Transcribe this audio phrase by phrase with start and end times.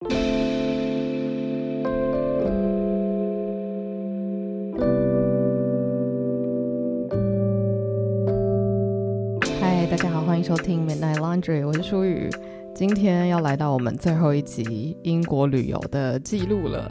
[0.00, 0.06] 嗨，
[9.90, 12.30] 大家好，欢迎收听 Midnight Laundry，我是舒雨。
[12.72, 16.88] 今天要来到我们最后一集英国旅游的记录了，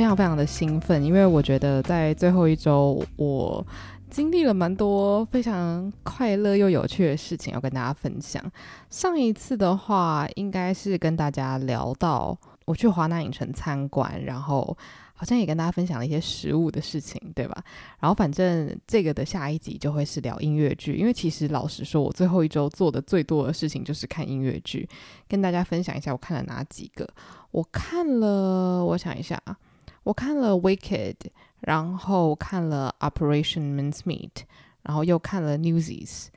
[0.00, 3.62] 非常非常的兴奋，因为我觉得在最后一周我
[4.08, 8.42] 经历了蛮多非常快乐又有趣的事情要跟大家分享。
[8.88, 14.74] 上一次的话，应该是跟大家聊到我去华南影城参观，然后
[15.12, 17.62] 好像也跟大家分享了一些食物的事情，对吧？
[17.98, 24.88] 然后反正这个的下一集就会是聊音乐剧，因为其实老实说，我最后一周做的最多的事情就是看音乐剧，
[25.28, 27.06] 跟大家分享一下我看了哪几个。
[27.50, 29.54] 我看了，我想一下啊，
[30.02, 31.14] 我看了《Wicked》。
[31.60, 34.30] 然后看了 Operation mintmeet
[34.82, 36.28] 然后又看了 Newsies，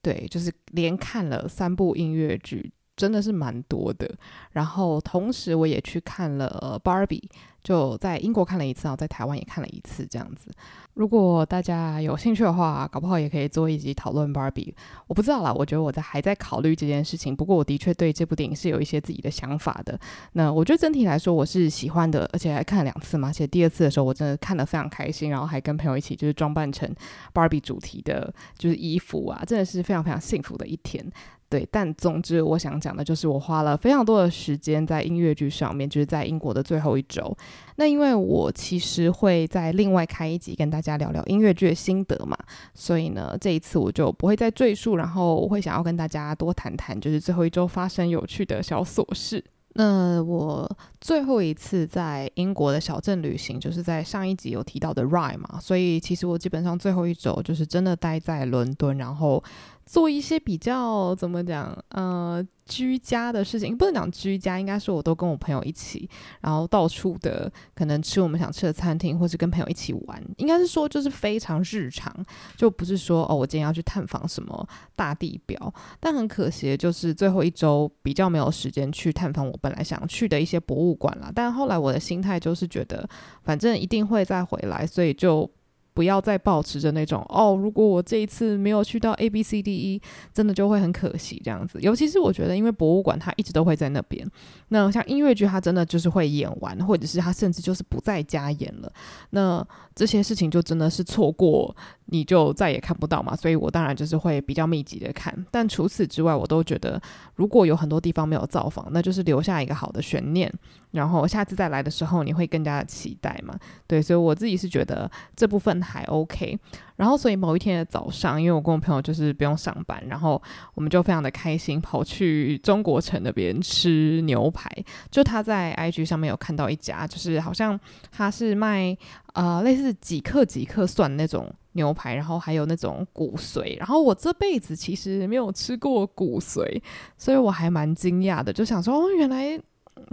[0.00, 4.08] 对，就是连看了三部音乐剧，真的是蛮多的。
[4.52, 7.28] 然后同时我也去看了 Barbie。
[7.68, 10.50] 就在英国看了一次，然后在台湾也看了一次，这样子。
[10.94, 14.72] 如果大家有兴趣的话，搞不好也可以做一集讨论 Barbie。
[15.06, 17.36] 我不知道啦，我觉得我在还在考虑这件事情。
[17.36, 20.00] 不过我的确对这部电影是有一些自己的想法的。
[20.32, 23.28] 那我觉得整体来说我是喜欢的，而且还看了两次嘛。
[23.28, 26.90] 而且第二次的时候我真的看得非常开心，然后还跟朋友一起就是装扮成
[27.34, 31.12] Barbie 主题的，就是衣服啊，真的是非常非常幸福的一天。
[31.50, 37.34] 对，但总之我想讲的就是我花了非常多的时间在音乐剧上面，就是在英国的最后一周。
[37.76, 42.36] 那因为我其实会在另外开一集跟大家聊聊音乐剧的心得嘛，
[42.74, 49.42] 所以呢，这一次我就不会再赘述，然后我会想要跟大家多谈谈，就是最后一周发生有趣的小琐事。
[49.74, 50.68] 那我
[51.00, 59.42] 最后一次在英国的小镇旅行，就是在上一集有提到的 Rye 嘛，所以其实我基本上最后一周就是真的待在伦敦，然后。
[59.88, 66.06] 做一些比较怎么讲，呃，居家的事情，不能讲居家，应该是我都跟我朋友一起，
[66.42, 72.14] 然后到处的可能吃我们想吃的餐厅，或是跟朋友一起玩，应该是说就是非常日常，
[72.54, 75.74] 就不是说哦，我今天要去探访什么大地标。
[75.98, 81.32] 但很可惜，就是最后一周比较没有时间去探访我本来想去的一些博物馆啦。
[81.34, 83.08] 但后来我的心态就是觉得，
[83.42, 85.50] 反正一定会再回来，所以就。
[85.98, 90.00] 不要再保持着那种哦，如果我这一次没有去到 A B C D E，
[90.32, 91.76] 真的就会很可惜这样子。
[91.82, 94.24] 尤其是我觉得，因为博物馆它一直都会在那边，
[94.68, 98.92] 那像音乐剧它真的就是会演完，或者是它甚至就是不再加演了，
[99.30, 101.74] 那这些事情就真的是错过。
[102.10, 105.34] 你就再也看不到嘛，所以我当然就是会比较密集的看。
[105.50, 107.00] 但除此之外，我都觉得
[107.34, 110.52] 如果有很多地方没有造访，那就是留下一个好的悬念，
[110.90, 113.54] 然后下次再来的时候你会更加的期待嘛。
[113.86, 116.58] 对，所以我自己是觉得这部分还 OK。
[116.96, 120.42] 然后，所以某一天的早上，因为我跟我朋友就是不用上班，然后
[120.74, 124.68] 我们就非常的开心，跑去中国城那边吃牛排。
[125.08, 127.78] 就他在 IG 上面有看到一家，就是好像
[128.10, 128.96] 他是卖
[129.34, 133.78] 呃类似几克几克算那种牛排，然后还有那种骨髓。
[133.78, 136.82] 然后我这辈子其实没有吃过骨髓，
[137.16, 139.58] 所以我还蛮惊讶的，就想说哦，原来。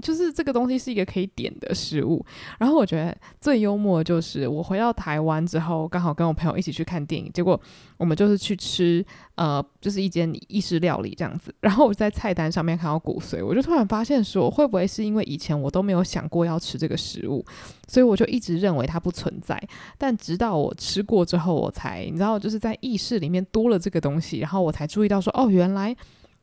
[0.01, 2.23] 就是这个东西是一个可以点的食物，
[2.59, 7.59] 然后我觉得最幽默的就是我回到台湾之后，刚好跟我朋友一起去看电影，结果
[7.97, 17.43] 我们就是去吃呃，就是一间意式料理这样子，然后我在菜单上面看到骨髓，我就突然发现说，会不会是因为以前我都没有想过要吃这个食物，
[17.87, 19.61] 所以我就一直认为它不存在，
[19.97, 25.95] 但直到我吃过之后，我才你知道，就是在意式里面多了这个东西，然后我才注意到说，哦，原来。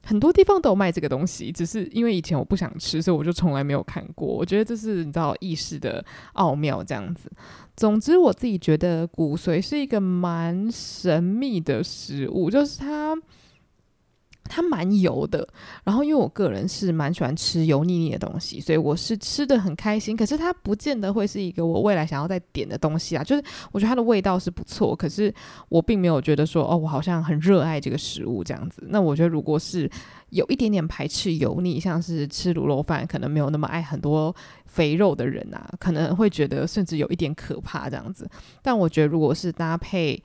[0.05, 4.27] 很多地方都有卖这个东西，只是因为以前我不想吃，所以我就从来没有看过。
[4.27, 6.05] 我觉得这是你知道意识的
[6.35, 7.31] 奥妙这样子。
[7.77, 13.17] 总之，我自己觉得骨髓是一个蛮神秘的食物，就是它。
[14.45, 15.47] 它蛮油的，
[15.85, 20.17] 然后因为我个人是蛮喜欢吃油腻腻的东西，所以我是吃得很开心。
[20.17, 23.25] 可是它不见得会是一个我未来想要再点的东西啊。
[23.25, 25.33] 就是我觉得它的味道是不错，可是
[25.69, 28.83] 我并没有觉得说哦，我好像很热爱这个食物这样子。
[28.89, 29.91] 那我觉得如果是
[30.31, 34.35] 有一点点排斥油腻，像是吃卤肉饭可能没有那么爱很多
[34.67, 38.29] 肥肉的人啊，可能会觉得甚至有一点可怕这样子。
[38.61, 40.23] 但我觉得如果是搭配。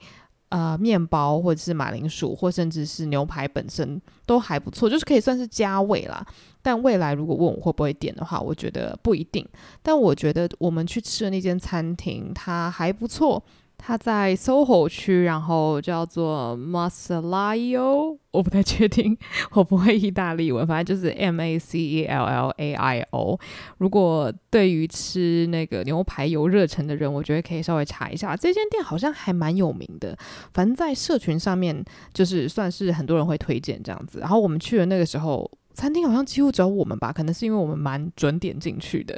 [0.50, 6.26] 呃，面包或者是马铃薯，或甚至是牛排本身都还不错，就是可以算是加味啦。
[6.62, 9.46] 但未来如果问我会不会点的话，我觉得不一定。
[9.82, 13.42] 但我觉得我们去吃的那间餐厅，它还不错。
[13.78, 17.78] 它在 SOHO 区，然后叫做 Macellai，
[18.32, 19.16] 我不太确定，
[19.52, 23.40] 我不会意大利文，反正就是 M A C E L L A I O。
[23.78, 30.16] 如果对于吃那个牛排有热忱的人，我觉得可以稍微查一下，这间店好像还蛮有名的。
[30.52, 31.82] 反正，在社群上面，
[32.12, 34.18] 就是算是很多人会推荐这样子。
[34.18, 35.50] 然后我们去的那个时候。
[35.78, 39.16] 餐厅好像几乎只有我们吧，可能是因为我们蛮准点进去的。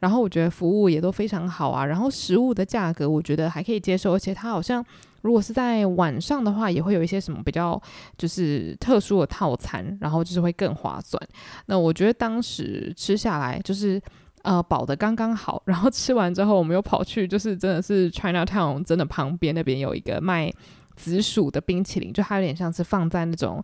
[0.00, 4.84] 然后我觉得服务也都非常好啊，然后食物的价格我觉得还可以接受，而且它好像
[5.20, 7.80] 如果是在晚上的话，也会有一些什么比较
[8.18, 11.22] 就是特殊的套餐，然后就是会更划算。
[11.66, 14.02] 那我觉得当时吃下来就是
[14.42, 20.52] 呃饱得刚刚好，然后吃完之后我们又跑去就是真的是 Chinatown 真的旁边那边有一个卖
[20.96, 23.62] 紫薯的冰淇淋，就它有点像是放在那种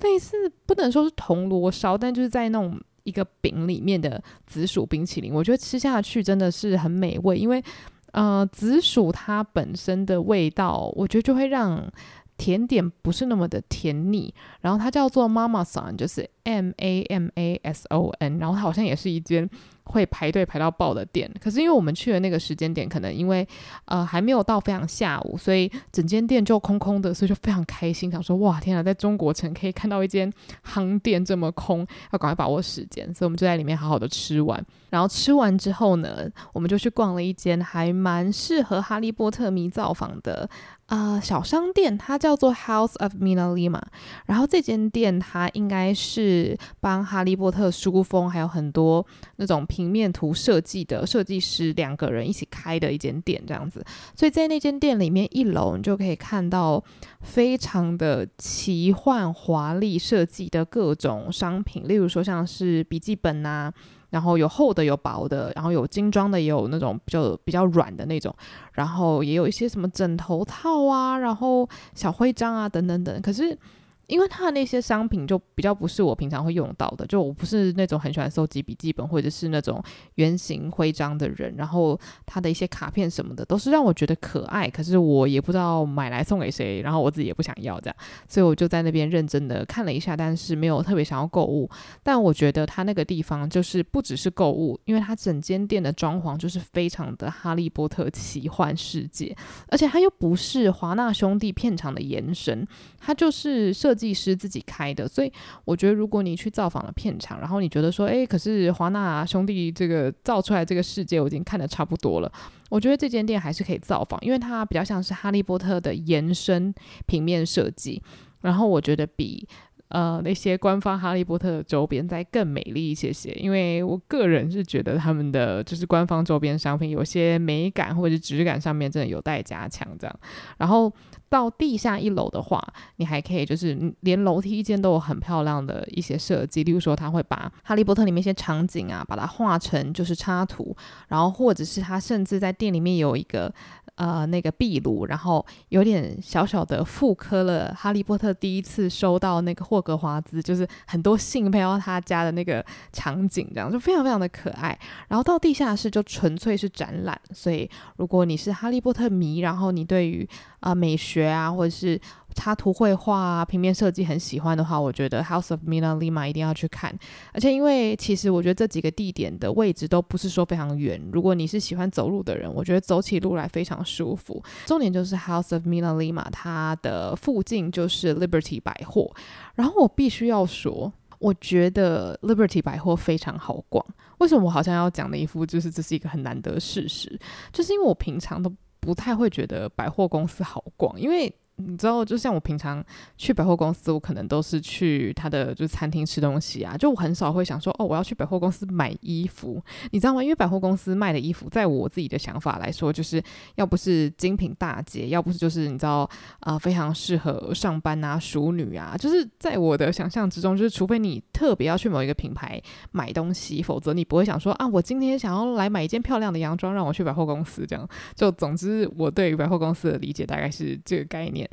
[0.00, 2.80] 类似不能说是铜锣烧，但就是在那种。
[3.06, 7.62] 一个饼里面的紫薯冰淇淋，我觉得吃下去真的是很美味，因为
[8.10, 11.88] 呃，紫薯它本身的味道，我觉得就会让
[12.36, 14.34] 甜点不是那么的甜腻。
[14.60, 19.48] 然后它叫做 Mamason，就是 M A M A S O N，然后它好像也是一间。
[19.86, 23.46] 会排队排到爆的店，可是因为我们去的那个时间点，可能因为
[23.84, 30.32] 呃还没有到非常下午，所以整间店就空空的，所以就非常开心，想说哇天啊，在中国城可以看到一间
[30.64, 34.64] 夯店这么空，要赶快把握时间，所以我们就在里面好好的吃完。
[34.90, 40.48] 然后吃完之后呢，我们就去逛了一间还蛮适合哈利波特迷造访的
[40.86, 43.82] 呃小商店，它叫做 House of MinaLima。
[44.26, 49.06] 然后这间店它应该是帮哈利波特书封还有很多
[49.36, 49.64] 那种。
[49.76, 53.84] 平面图设计的设计师两个人一起开的一间店，这样子，
[54.14, 56.82] 所以在那间店里面一楼，你就可以看到
[57.20, 63.70] 非常的奇幻华丽设计的各种商品，例如说像是笔记本啊，
[64.08, 68.34] 然后有厚的有薄的，然后有精装的也有那种比较比较软的那种，
[68.72, 73.58] 然后也有一些什么枕头套啊，然后小徽章啊等等等，可是。
[74.06, 79.82] 因为他的那些商品就比较不是我平常会用到的，就我不是那种很喜欢收集笔记本或者是那种
[80.14, 87.96] 圆形徽章的人，然后他的一些卡片什么的都是让我觉得可爱，可是我也不知道买来送给谁，然后我自己也不想要这样，
[88.28, 91.68] 所以我就在那边认真的看了一下，但是没有特别想要购物。
[92.04, 99.36] 但我觉得他那个地方就是不只是购物，因为他整间店的装潢就是非常的哈利波特奇幻世界，
[99.66, 102.64] 而且他又不是华纳兄弟片场的延伸，
[103.00, 103.95] 他就是设。
[103.96, 105.32] 设计师自己开的，所以
[105.64, 112.30] 我觉得，如果你去造访了片场，然后你觉得说，诶，可是华纳兄弟这个造出来这个世界，我已经看得差不多了。
[112.68, 116.74] 我觉得这间店还是可以造访，因为它比较像是哈利波特的延伸
[117.06, 118.02] 平面设计，
[118.42, 119.48] 然后我觉得比
[119.88, 123.32] 呃那些官方哈利波特的周边再更美丽一些些。
[123.32, 130.20] 因为我个人是觉得他们的就是官方周边商品有些美感或者是质感上面真的有待加强这样，
[130.58, 130.92] 然后。
[131.28, 132.62] 到地下一楼的话，
[132.96, 140.76] 你还可以就是连楼梯间都有很漂亮的一些设计，例如说他会把哈利波特里面一些场景啊，把它画成就是插图，
[141.08, 143.52] 然后或者是他甚至在店里面有一个。
[143.96, 154.78] 呃，那个壁炉，然后有点小小的复刻了哈利波特第一次收到那个霍格华兹，就是很多信配到他家的那个场景，这样就非常非常的可爱。
[155.08, 160.28] 然后到地下室就纯粹是展览，所以如果你是哈利波特迷，然后你对于
[160.60, 162.00] 啊、美学啊或者是。
[162.36, 166.96] 插图绘画啊，平面设计很喜欢的话，我觉得 House of MinaLima 一定要去看。
[167.32, 174.40] 而且因为其实我觉得这几个地点的位置都不是说非常远，如果你是喜欢走路的人，我觉得走起路来非常舒服。
[174.66, 179.10] 重点就是 House of MinaLima 它的附近就是 Liberty 百货，
[179.54, 183.84] 然后我必须要说，我觉得 Liberty 百货非常好逛。
[184.18, 187.18] 为什么我好像要讲的一副就是这是一个很难得的事实？
[187.52, 191.34] 就是因为我平常都不太会觉得百货公司好逛，因为。
[191.58, 192.84] 你知道，就像我平常
[193.16, 200.22] 去百货公司，我可能都是去他的就是餐厅吃东西啊，就我很少会想说，哦，我要去百货公司买衣服，你知道吗？
[200.22, 203.22] 因为百货公司卖的衣服，在我自己的想法来说，就是
[203.54, 206.00] 要不是精品大街，要不是就是你知道
[206.40, 212.60] 啊、呃，非常适合上班啊、淑女啊，就是在我的想象之中，就是除非你特别要去某一个品牌
[212.92, 217.88] 买东西，否则你不会想说啊，我今天想要来买一件漂亮的洋装，让我去百货公司这样。
[218.14, 221.45] 就总之，我对于百货公司的理解大概是这个概念。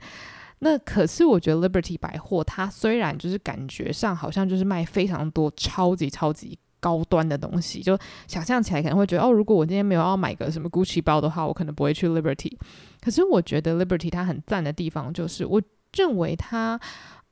[0.59, 7.97] 那可是我觉得 Liberty 百货，它虽然就是感觉上好像就是卖非常多超级超级高端的东西，就
[8.27, 12.57] 想象起来可能会觉得哦，如果我今天没有要买个什么 Gucci 包的话，我可能不会去 Liberty。
[13.01, 15.61] 可是我觉得 Liberty 它很赞的地方就是，我
[15.93, 16.79] 认为它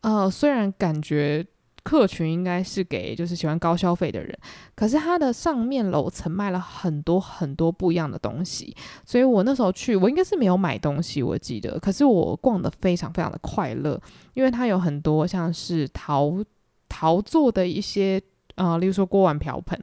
[0.02, 1.46] 呃虽然感觉。
[1.84, 4.38] 客群应该是给就是喜欢高消费的人，
[4.76, 14.00] 可是它的上面楼层卖了很多很多不一样的东西，所以我那时候去，我应该是没有买东西，我记得，可是我逛得非常非常的快乐，
[14.34, 16.34] 因为它有很多像是陶
[16.88, 18.22] 陶做的一些，
[18.56, 19.80] 呃，例如说锅碗瓢盆。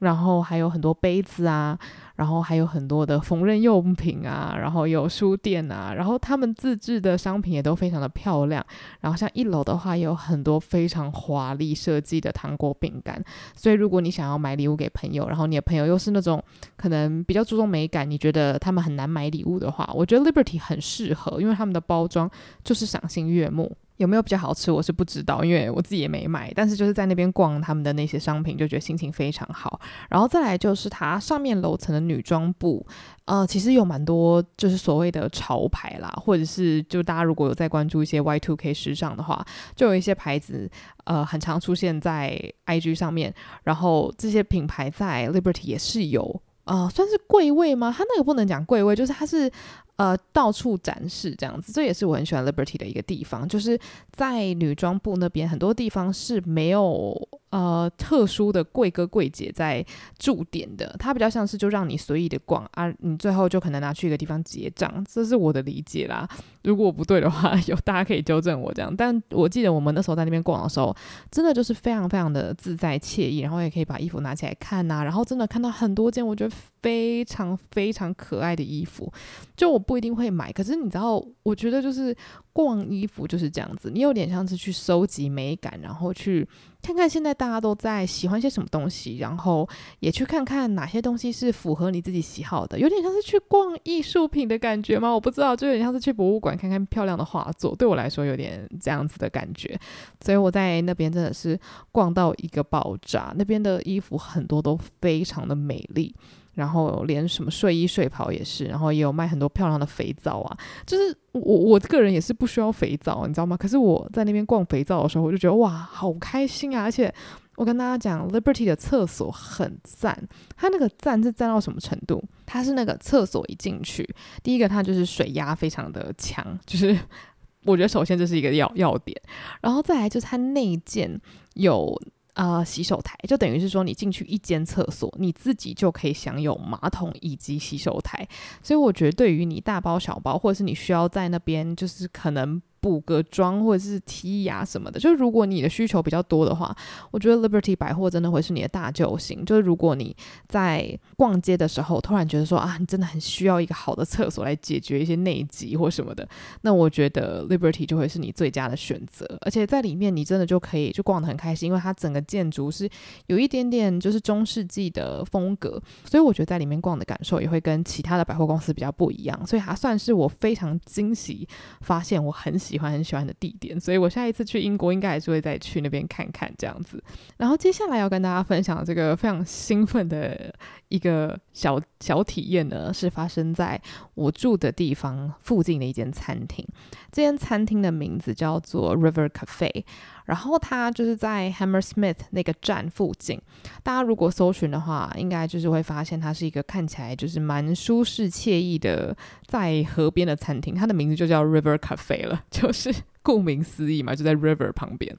[0.00, 1.78] 然后还有很多杯子啊。
[2.16, 8.64] 然后还有很多的缝纫用品啊，然后有书店啊，然后他们自制的商品也都非常的漂亮。
[9.00, 13.22] 然后像一楼的话，也有很多非常华丽设计的糖果饼干。
[13.54, 16.42] 所以如果你想要买礼物给朋友，然后你的朋友又是那种
[16.76, 22.30] 可能比较注重美感，你觉得他们很难买礼物的话，我觉得 Liberty 很适合，因为他们的包装
[22.64, 23.70] 就是赏心悦目。
[23.96, 26.52] 有没有比较好吃，我是不知道，因为我自己也没买。
[26.54, 29.80] 但是就是在那边逛他们的那些商品，就觉得心情非常好。
[30.10, 32.86] 然后再来就是它上面楼层的女装部，
[33.24, 40.70] 呃，其实有蛮多就是所谓的潮牌啦，或者是就大家如果有在关注一些 Y Two K 时尚的话，就有一些牌子，
[41.04, 43.34] 呃，很常出现在 IG 上面。
[43.62, 47.94] 然后这些品牌在 Liberty 也是有，呃，算是贵位吗？
[47.96, 49.50] 它那个不能讲贵位，就是它是。
[49.96, 53.78] 呃，到处展示这样子，这也是我很喜欢 Liberty 的一个地方，就是
[54.12, 57.16] 在女装部那边，很多地方是没有
[57.48, 59.82] 呃特殊的柜哥柜姐在
[60.18, 66.28] 驻点的，它比较像是就让你随意的逛啊，你最后就可能拿去一个地方结账，这是我的理解啦。
[66.62, 68.94] 如果不对的话，有大家可以纠正我这样。
[68.94, 70.94] 但我记得我们那时候在那边逛的时候，
[71.30, 79.10] 真的就是非常非常的自在惬意，然后也可以把衣服拿起来看呐、然后真的看到很多件我觉得非常非常可爱的衣服，
[79.56, 79.85] 就我。
[79.86, 82.14] 不一定会买，可是你知道，我觉得就是
[82.52, 86.46] 逛衣服就是这样子，你有点像是去收集美感，然后去
[86.82, 89.68] 看看现在大家都在喜欢些什么东西，然后
[90.00, 95.12] 也去看看哪些东西是符合你自己喜好的，有点像是去逛艺术品的感觉吗？
[95.12, 99.78] 我不知道，就有点像是去博物馆看看漂亮的画作，对我来说有点这样子的感觉，
[100.20, 101.58] 所以我在那边真的是
[101.92, 106.14] 逛到一个爆炸，那边的衣服很多都非常的美丽。
[106.56, 110.58] 然后连什么睡衣睡袍也是，然后也有卖很多漂亮的肥皂啊。
[110.86, 113.54] 就是我我个人也是不需要肥皂，你知道吗？
[113.56, 116.82] 可是我在那边逛肥皂的时候，我就觉得哇，好开心啊！
[116.82, 117.14] 而且
[117.56, 120.18] 我跟大家讲，Liberty 的厕所很赞，
[120.56, 122.24] 它那个赞是赞到什么程度？
[122.46, 124.08] 它是那个厕所一进去，
[124.42, 126.98] 第一个它就是水压非常的强，就是
[127.64, 129.20] 我觉得首先这是一个要要点，
[129.60, 131.20] 然后再来就是它内建
[131.52, 131.94] 有。
[132.36, 138.28] 啊，洗手台就等于是说，你进去一间厕所，你自己就可以享有马桶以及洗手台。
[138.62, 142.62] 所以我觉得，对于你大包小包，或者是你需要在那边，就是可能。
[142.86, 146.72] 补个妆或者是剔牙什么的，就是如果你的需求比较多的话，
[147.10, 149.44] 我觉得 Liberty 百货真的会是你的大救星。
[149.44, 150.16] 就是如果你
[150.46, 156.28] 在逛街的时候突然觉得说啊，你真的很需要一个好的厕所来解决一些内急或什么的，
[156.60, 159.26] 那我觉得 Liberty 就会是你最佳的选择。
[159.40, 162.88] 而且在里面你真的就可以就逛得很开心，因为它整个建筑是
[163.26, 169.44] 有一点点就是中世纪的风格，所以我觉得在里面逛的感受也会跟其他的百货公司比较不一样。
[169.44, 171.48] 所以它算是我非常惊喜
[171.80, 172.75] 发现我很喜。
[172.76, 177.02] 喜欢很喜欢的地点，所以我下一次去英国应该还是会再去那边看看这样子。
[177.38, 180.54] 然后接下来要跟大家分享这个非常兴奋的
[180.88, 183.80] 一个小小体验呢，是发生在
[184.12, 186.66] 我住的地方附近的一间餐厅。
[187.10, 189.84] 这间餐厅的名字叫做 River Cafe，
[190.26, 193.40] 然后它就是在 Hammersmith 那个站附近。
[193.82, 199.16] 大家如果搜寻的话，应该就是会发现它是一个看起来就是蛮舒适惬意的
[199.46, 200.74] 在河边的餐厅。
[200.74, 205.16] 它的名字就叫 River Cafe 了， 就是顾名思义嘛，就在 River 旁边。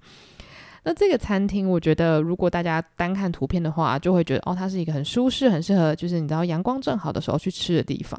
[0.88, 8.18] 那这个餐厅，我觉得如果大家单看图片的话，就会觉得哦，它是一个很舒适、很适合，就是你知道阳光正好的时候去吃的地方。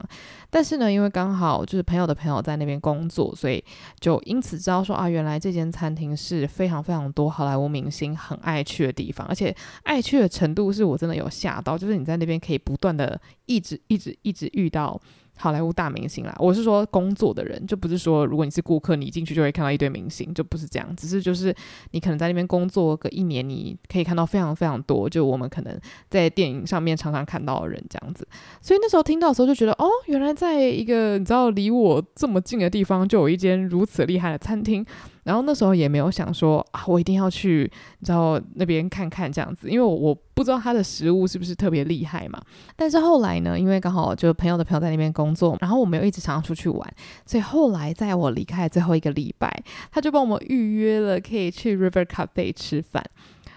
[0.50, 3.64] 但是呢，因为刚好就是朋友的朋友在那边工作，所以
[4.00, 15.00] 就因此知道说啊，原来这间餐厅是非常非常多好莱坞明星很爱去的地方，而且爱去的程度是我真的有吓到，就是你在那边可以不断的一直一直一直遇到。
[15.38, 20.97] 好莱坞大明星啦，我是说工作的人，就不是说如果你是顾客，你进去就会看到一堆明星，就不是这样。
[20.97, 21.54] 只是就是
[21.92, 25.80] 你可能在那边工作个一年，你可以看到非常非常多，就我们可能
[26.11, 28.26] 在电影上面常常看到的人这样子。
[28.61, 34.85] 所以那时候听到的时候就觉得，哦，原来在一个你知道离我这么近的地方，就有一间如此厉害的餐厅。
[35.28, 42.40] 然后那时候也没有想说啊，我一定要去，你知道那边看看这样子，因为我不知道他的食物是不是特别厉害嘛。
[42.75, 46.94] 但是后来呢，因为刚好就朋友的朋友在那边工作，然后我们又一直常常出去玩，
[47.26, 53.04] 所以后来在我离开最后一个礼拜，他就帮我们预约了可以去 River Cafe 吃饭。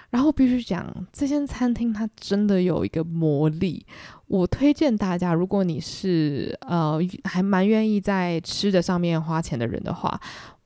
[0.10, 3.86] 然后必须讲，这间餐厅它真的有一个魔力，
[4.28, 10.20] 我推荐大家，如果你是呃还蛮愿意在吃的上面花钱的人的话。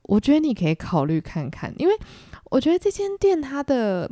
[0.07, 1.93] 我觉得你可以考虑看看，因为
[2.51, 4.09] 我觉得这间店它的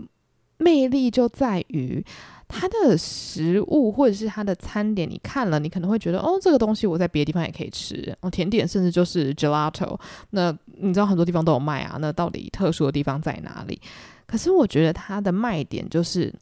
[0.57, 2.03] 魅力就在于
[2.47, 9.99] 它的食物或者是它的餐点，你看了你可能会觉得哦，这个东西我在别的地方也可以吃哦，甜点甚至就是 gelato，
[10.31, 13.79] 那你知道很多地方都有卖啊，那到底特殊的地方在哪里？
[14.25, 16.33] 可是我觉得它的卖点就是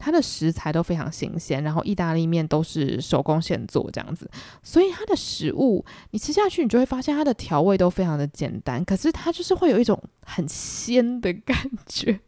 [0.00, 4.28] 它的食材都非常新鲜，然后意大利面都是手工现做这样子，
[4.62, 12.18] 所以它的食物你吃下去，你就会发现它的调味都非常的简单，可是它就是会有一种很鲜的感觉。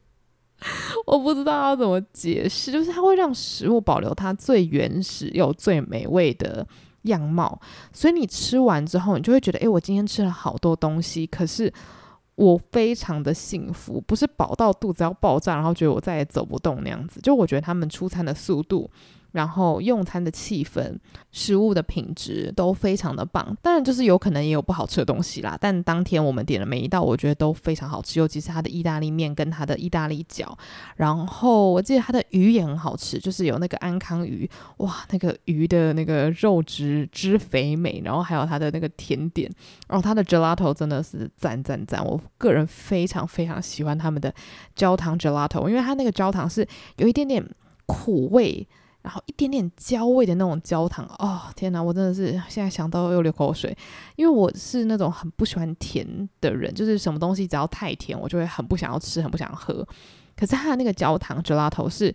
[1.06, 6.64] 我不知道要怎么解释，就是它会让食物保留它最原始又最美味的
[7.02, 7.60] 样貌，
[7.92, 11.72] 所以你吃完之后，你就会觉得，诶，我今天吃了好多东西，可是。
[12.34, 17.20] 我非常的幸福，不是饱到肚子要爆炸，然后觉得我再也走不动那样子。
[17.20, 18.90] 就我觉得他们出餐的速度。
[19.32, 20.96] 然后用餐的气氛、
[21.30, 25.56] 食物的品质都非常的棒，当然就是有可能也有不好吃的东西啦。
[25.60, 30.46] 但当天我们点的每一道，我觉得都非常好吃，尤其是它的意大利面跟它的意大利饺。
[30.96, 39.50] 然后我记得它的鱼也很好吃，就是有那个安康鱼，哇，那个鱼的那个肉质汁肥美，然后还有它的那个甜点，
[39.88, 42.04] 然后它的 gelato 真的是赞赞赞！
[42.04, 44.32] 我个人非常非常喜欢他们的
[44.76, 46.66] 焦糖 gelato，因为它那个焦糖是
[46.98, 47.42] 有一点点
[47.86, 48.68] 苦味。
[49.02, 53.76] 然后一点点焦味的那种焦糖，哦天哪，我真的是现在想到又流口水，
[54.16, 56.06] 因为我是那种很不喜欢甜
[56.40, 59.86] 的人，就是什么东西只要太甜，我就会很不想要吃，很不想喝。
[60.36, 62.14] 可是它的那个焦糖 gelato 是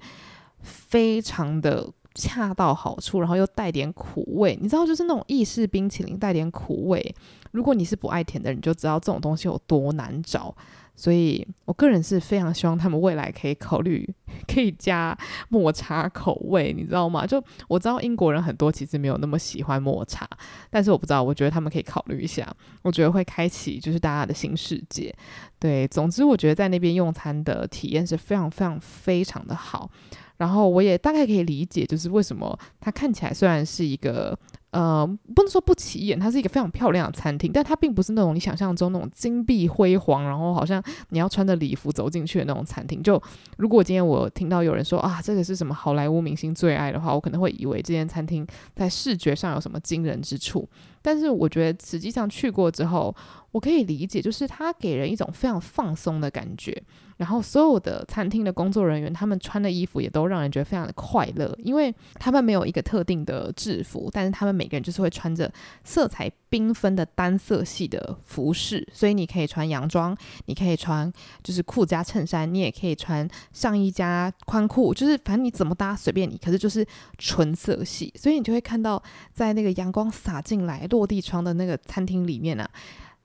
[0.61, 7.15] 非常的恰到好处，然后又带点苦味，你知道，就是那种意式冰淇淋带点苦味。
[7.51, 10.55] 如果你是不爱甜的人，你就知道这种东西有多难找。
[10.97, 14.03] 所以我个人是非常希望他们未来可以考虑
[14.47, 15.15] 可以加
[15.47, 17.23] 抹茶口味，你知道吗？
[17.23, 20.27] 就我知道英国人很多其实没有那么喜欢抹茶，
[20.71, 22.51] 但是我不知道，我觉得他们可以考虑一下，
[22.81, 25.15] 我觉得会开启就是大家的新世界。
[25.59, 29.87] 对，总之我觉得在那边用餐的体验是非常非常非常的好，
[30.37, 34.37] 然后我也大概可以理解，就是为什么它看起来虽然是一个。
[34.77, 40.79] 呃，不能说不起眼，它是一个非常漂亮的餐厅，但它并不是那种你想象中那种金碧辉煌，然后好像
[41.09, 43.01] 你要穿着礼服走进去的那种餐厅。
[43.01, 43.19] 就
[43.57, 50.69] 如果今天我听到有人说啊，这个是什么好莱坞明星最爱的话，我可能会以为这间餐厅在视觉上有什么惊人之处。
[51.01, 53.15] 但是我觉得实际上去过之后，
[53.51, 56.83] 我可以理解，就是它给人一种非常放松的感觉。
[57.17, 65.51] 然后所有的餐厅的工作人员，他们穿的衣服也都让人觉得非常的快乐，因为他们没有一个特定的制服，但是他们每个人就是会穿着
[65.83, 70.15] 色彩缤纷的单色系的服饰，所以你可以穿洋装，
[70.45, 71.11] 你可以穿
[71.43, 76.85] 就是裤加衬衫，你也可以穿上衣加宽裤，就是反正你怎么搭随便你，可是就是
[77.17, 79.01] 纯色系，所以你就会看到
[79.33, 82.69] 在那个阳光洒进来落地窗的那个餐厅里面啊，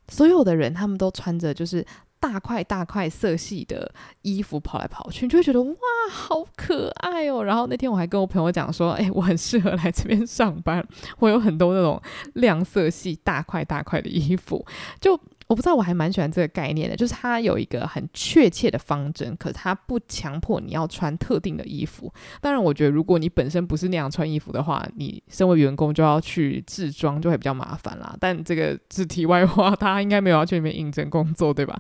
[0.09, 1.85] 所有的人他们都穿着就是。
[2.23, 5.77] 大块大块色系的衣服跑来跑去，你就会觉得哇，
[6.09, 7.43] 好可爱哦。
[7.43, 10.87] 然后那天我还跟我朋友讲说，哎，我很适合来这边上班，
[11.19, 12.01] 我有很多那种
[12.35, 14.65] 亮色系大块大块的衣服，
[15.01, 15.19] 就。
[15.53, 22.11] 我不知道，我还蛮喜欢这个概念的，就是它有一个很确切的方针，可是它不强迫你要穿特定的衣服。
[22.41, 28.17] 当然，我觉得如果你本身不是那样穿衣服的话，你身为员工就要去制装，就会比较麻烦啦。
[28.19, 31.79] 但这个是题外话， 他应该没有要去里面应征工作，对吧？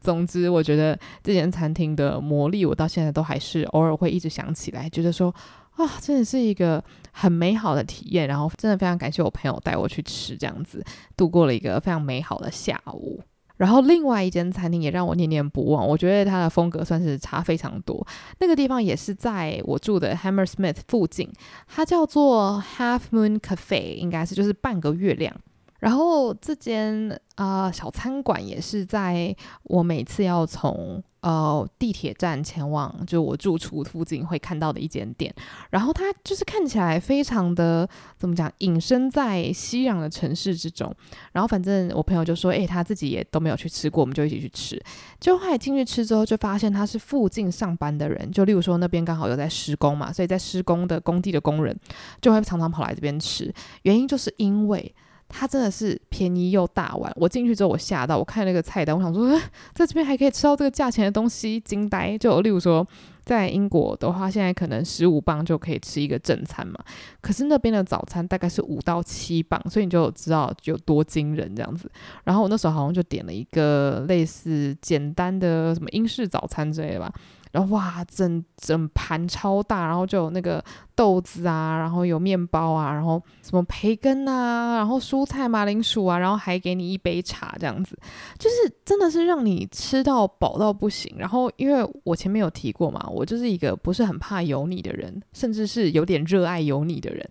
[0.00, 5.34] 总之，我觉得这间餐厅的魔力，我到现在都还是偶尔会一直想起来，觉得说。
[5.78, 10.84] 啊，真的是一个很美好的体验，然后真的非常感谢我朋友带我去吃，这样子
[11.16, 13.22] 度过了一个非常美好的下午。
[13.56, 18.06] 然后另外一间餐厅也让我念念不忘，我觉得它的风格算是差非常多。
[18.38, 21.28] 那个地方也是在我住的 Hammersmith 附近，
[21.66, 25.34] 它叫做 Half Moon Cafe，应该是就是半个月亮。
[25.80, 35.34] 然后这间啊、呃、小餐馆也是在我每次要从呃地铁站前往就我住处附近会看到的一间店。
[35.70, 40.94] 然后它就是看起来非常的怎么讲，隐身在熙攘的城市之中。
[41.32, 44.82] 然后反正我朋友就说，诶，他自己也都没有去吃过，我们就一起去吃。
[45.20, 51.76] 就后来进去吃之后，就发现他是附近上班的人，就例如说那边刚好有在施工嘛，所以在施工的工地的工人
[52.20, 53.52] 就会常常跑来这边吃。
[53.82, 54.94] 原因就是因为。
[55.28, 59.38] 它真的是便宜又大碗，我进去之后我吓到，我看那个菜单，我想说，
[59.74, 62.16] 在这边还可以吃到这个价钱的东西，惊呆！
[62.16, 62.86] 就例如说，
[63.24, 66.78] 在英国的话，现在可能十五磅就可以吃一个正餐嘛，
[67.20, 71.90] 可是那边的早餐大概是五到七磅，所以你就知道有多惊人这样子。
[72.24, 77.12] 然后我那时候好像就点了一个类似简单的什么英式早餐之类的吧。
[77.52, 80.62] 然后哇，整整盘超大，然后就有那个
[80.94, 87.98] 豆子啊，然后有面包啊，然后什么培根啊，然后蔬菜、马铃薯啊，然后还给你一杯茶，这样子，
[88.38, 91.14] 就是真的是让你吃到饱到不行。
[91.16, 97.26] 然后因为我前面有提过嘛，我就是一个不是很怕油腻的人，甚至是有点热爱油腻的人。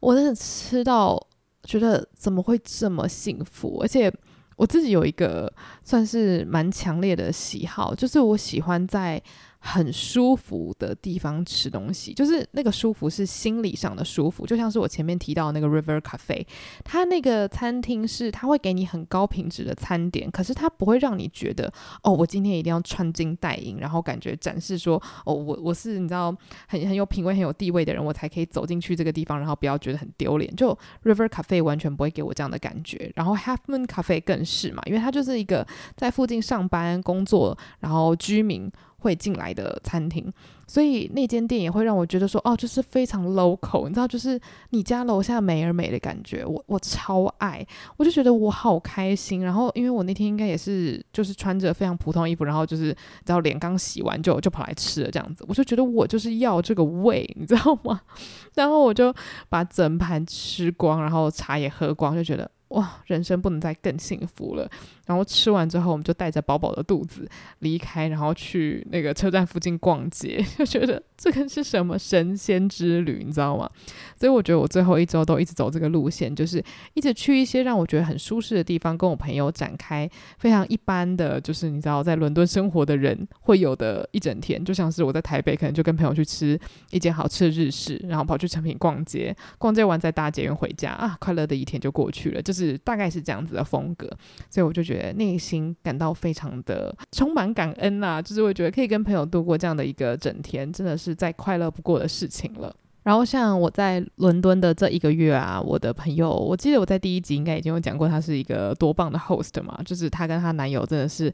[0.00, 1.20] 我真的吃到
[1.64, 4.10] 觉得怎么会这么幸福，而且
[4.56, 5.52] 我自己有一个
[5.84, 9.22] 算是蛮强烈的喜好，就是我喜欢在。
[9.62, 16.44] 很舒服的地方吃东西，就是那个舒服是心理上的舒服，就像是我前面提到那个 River Cafe，
[16.82, 21.70] 它那个餐厅是它会给你很高品质的餐点，可是它不会让你觉得
[22.02, 26.34] 哦，我今天一定要穿金戴银，然后感觉展示说哦，我我是你知道
[26.66, 30.50] 很很有品味、很有地位的人，我才可以走进去这个地方，然后不要觉得很丢脸。
[30.56, 38.72] 就 River Cafe 完全不会给我这样的感觉，然后 Half Moon Cafe 更是嘛，因为它就是一个在附近上班工作，然后居民。
[39.00, 40.32] 会进来的餐厅，
[40.66, 44.38] 所以那间店也会让我觉得说，哦，就是非常 local，你知道，就是
[44.70, 49.42] 你家楼下美而美的感觉，我我超爱，我就觉得我好开心。
[49.42, 52.94] 然后，因为我那天应该也是就是穿着非常普通的衣服，然后就是
[53.26, 58.00] 然后脸刚洗完就就跑来吃了这样子，我就觉得我就是要这个味，你知道吗？
[58.54, 59.12] 然后我就
[59.48, 62.50] 把整盘吃光，然后茶也喝光，就觉得。
[62.70, 64.70] 哇，人生不能再更幸福了。
[65.10, 73.68] 然后吃完之后，我们就带着饱饱的肚子离开，然后去那个车站附近逛街， 就觉得这个是什么神仙之旅，你知道吗？
[74.16, 86.56] 所以我觉得我最后一周都一直走这个路线，就是一直去一些让我觉得很舒适的地方，跟我朋友展开非常一般的就是你知道在伦敦生活的人会有的一整天，就像是我在台北可能就跟朋友去吃
[86.92, 92.54] 一间好吃的日式，然后跑去成品逛街，逛街完再搭捷运回家啊，快乐的一天就过去了，就。
[92.60, 94.06] 是大概是这样子的风格，
[94.50, 102.74] 所以我就觉得内心感到非常的充满感恩呐、就是我觉得可以跟朋友度过这样的一个整天，真的是再快乐不过的事情了。
[103.02, 111.32] 然后像我在伦敦的这一个月啊，我的朋友，我记得我在第一集应该已经有讲过，她是一个多棒的 host 嘛，就是她跟她男友真的是。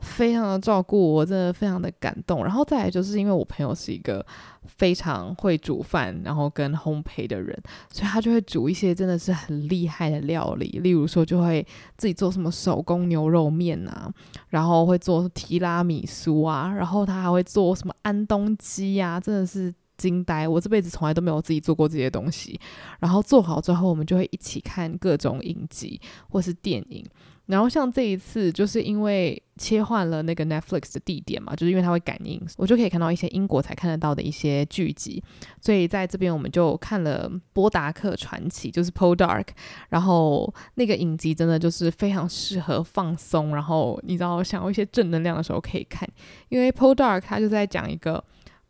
[0.00, 2.44] 非常的照顾我，真的非常的感动。
[2.44, 4.26] 然后再来就是因为我朋友是一个
[4.66, 7.56] 非常会煮饭，然后跟烘焙的人，
[7.88, 10.80] 所以他就会煮一些真的是很厉害的料理。
[10.82, 11.64] 例如说，就会
[11.96, 14.12] 自己做什么手工牛肉面啊，
[14.48, 20.46] 然后会做提拉米苏啊，然后他还会做什么安东鸡呀，真的是惊呆！
[20.46, 22.58] 我这辈子从来都没有自己做过这些东西。
[23.00, 27.04] 然后做好之后，我们就会一起看各种影集或是电影。
[27.46, 35.22] 然后像这一次，就是因为切换了那个 Netflix 的地点嘛，就是因为它会感应，我就可以看到一些英国才看得到的一些剧集，
[35.60, 39.48] 所以在这边我们就看了《波达克传奇》，就是 Poldark，
[39.90, 46.08] 然后那个影集真的就是非常适合放松，然后你知道想要一些正能量的时候可以看，
[46.48, 48.24] 因为 Poldark 它就在讲一个。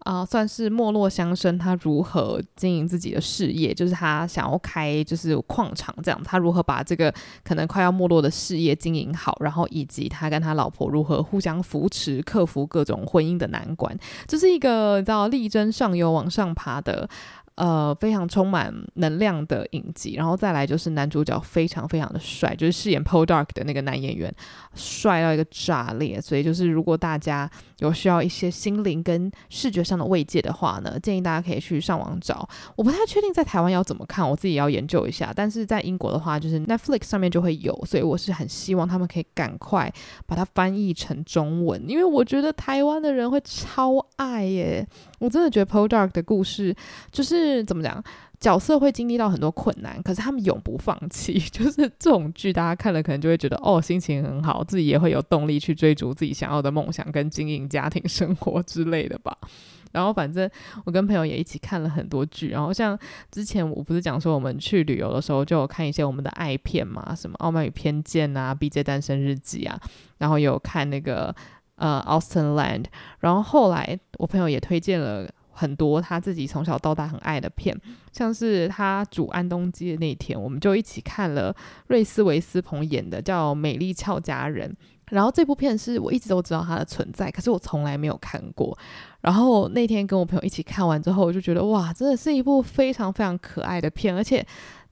[0.05, 3.73] 啊、算是没落乡绅，他如何经营自己的事业？
[3.73, 7.13] 就是他想要开就是矿场这样，他如何把这个
[7.43, 17.09] 可能快要没落的事业经营好，然后以及他跟他老婆如何互相扶持，克服各种婚姻的难关，这是一个你知道力争上游、往上爬的。
[17.57, 24.35] 呃，非常充满能量的影集，然后再来就是男主角非常非常的帅，就是饰演 Poldark 的那个男演员，
[24.75, 26.21] 帅到一个炸裂。
[26.21, 27.49] 所以就是如果大家
[27.85, 32.49] 有需要一些心灵跟视觉上的慰藉的话呢，建议大家可以去上网找。
[32.77, 35.33] 我不太确定在台湾要怎么看，我自己要研究一下。
[35.35, 39.93] 但是在英国的话，就是 Netflix 上面就会有，所以我是很希望他们可以赶快
[40.27, 44.87] 把它翻译成中文，因为我觉得台湾的人会超爱耶。
[45.19, 46.75] 我真的觉得 Poldark 的故事
[47.11, 48.03] 就是怎么讲，
[48.45, 51.39] 角色会经历到很多困难，可是他们永不放弃。
[51.49, 59.35] 就是这种剧，大家看了可能就会觉得哦，心情很好，自己也会有动力去追逐自己想要的梦想跟经营家庭生活之类的吧。
[59.93, 60.47] 然后反正
[60.85, 62.99] 我跟朋友也一起看了很多剧，然后像
[63.31, 69.81] 之前我不是讲说我们去旅游的时候就有看一些我们的爱片嘛，什么《傲慢与偏见》啊，《BJ 单身日记》啊，
[70.19, 71.35] 然后有看那个。
[71.77, 72.85] 呃 Austin Land
[73.19, 77.75] 然后后来我朋友也推荐了很多他自己从小到大很爱的片，
[78.13, 81.55] 像是他煮安东鸡的那天，我们就一起看了
[81.87, 84.69] 瑞斯维斯彭演的叫《美丽俏佳人》，
[85.11, 88.77] 然后这部片是我一直都知道它的存在，可是我从来没有看过。
[89.21, 94.47] 然后那天跟我朋友一起看完之后，我就觉得哇，真的是一部非常非常可爱的片，而且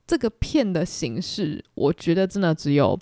[0.07, 2.99] 这个片的形式，我觉得真的只有。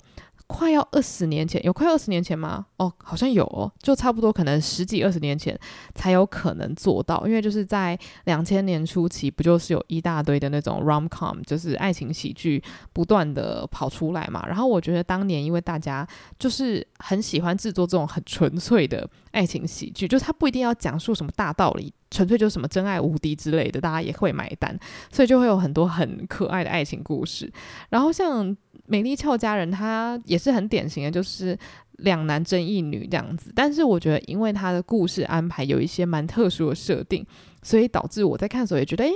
[0.51, 2.65] 快要二十年前，有快二十年前吗？
[2.77, 5.57] 哦，好像有哦，就差不多可能十几二十年前
[5.95, 12.61] 才有可能做到，因为就是在两千年初期，不就是有一大堆的那种 rom-com，就是爱情喜剧
[12.93, 14.45] 不断的跑出来嘛。
[14.45, 24.77] 然后我觉得当年因为大家就是很喜欢制作这种很纯粹的爱情喜剧，就是它不一定要讲述什么大道理，纯粹就是什么真爱无敌之类的，大家也会买单，
[25.11, 27.51] 所以就会有很多很可爱的爱情故事。
[27.89, 28.55] 然后像。
[28.91, 31.57] 美丽俏佳人，她也是很典型的，就是
[31.99, 33.49] 两男争一女这样子。
[33.55, 37.25] 但是我觉得，因为她的故事安排有一些蛮特殊的设定，
[37.63, 39.11] 所以导致我在看的时候也觉得，诶，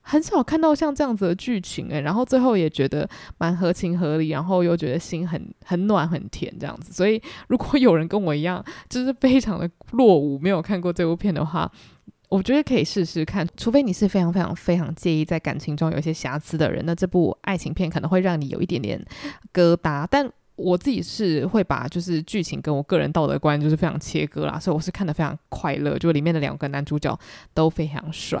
[0.00, 6.92] 很少看到像这样子的剧情诶，然后最后也觉得蛮合情合理，然后又觉得心很很暖很甜这样子。
[6.92, 11.70] 所以如果有人跟我一样，就是非常的 落伍，没有看过这部片的话，
[12.34, 13.46] 我觉得可以试试看。
[13.56, 19.00] 除非你是非常非常非常介意在感情中有一些瑕疵的人，那这部爱情片可能会让你有一点点
[19.52, 20.32] 疙瘩，但。
[20.56, 27.18] 我自己是会把就是剧情跟我个人道德观就是非常切割啦，所以我是看得非常快乐，就里面的两个男主角
[27.52, 28.38] 都非常帅，